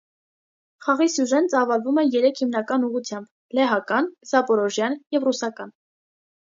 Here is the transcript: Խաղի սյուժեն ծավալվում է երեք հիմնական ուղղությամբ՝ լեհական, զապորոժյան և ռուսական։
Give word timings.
Խաղի 0.85 1.07
սյուժեն 1.15 1.49
ծավալվում 1.55 2.01
է 2.03 2.07
երեք 2.17 2.43
հիմնական 2.45 2.89
ուղղությամբ՝ 2.89 3.31
լեհական, 3.61 4.11
զապորոժյան 4.35 5.01
և 5.21 5.33
ռուսական։ 5.33 5.79